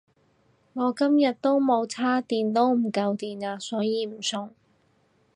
[0.73, 4.49] 我今日都冇叉電都唔夠電呀所以唔送